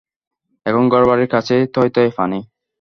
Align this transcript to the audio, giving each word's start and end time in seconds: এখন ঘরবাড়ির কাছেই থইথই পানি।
এখন 0.65 0.83
ঘরবাড়ির 0.89 1.29
কাছেই 1.29 1.63
থইথই 1.73 2.09
পানি। 2.17 2.39